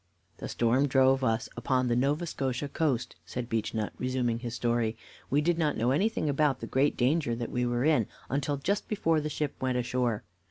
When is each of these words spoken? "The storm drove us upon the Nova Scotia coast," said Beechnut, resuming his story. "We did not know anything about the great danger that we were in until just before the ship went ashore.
"The 0.37 0.49
storm 0.49 0.87
drove 0.87 1.23
us 1.23 1.47
upon 1.55 1.85
the 1.87 1.95
Nova 1.95 2.25
Scotia 2.25 2.67
coast," 2.67 3.17
said 3.23 3.47
Beechnut, 3.47 3.93
resuming 3.99 4.39
his 4.39 4.55
story. 4.55 4.97
"We 5.29 5.41
did 5.41 5.59
not 5.59 5.77
know 5.77 5.91
anything 5.91 6.27
about 6.27 6.59
the 6.59 6.65
great 6.65 6.97
danger 6.97 7.35
that 7.35 7.51
we 7.51 7.67
were 7.67 7.85
in 7.85 8.07
until 8.27 8.57
just 8.57 8.87
before 8.87 9.21
the 9.21 9.29
ship 9.29 9.53
went 9.61 9.77
ashore. 9.77 10.23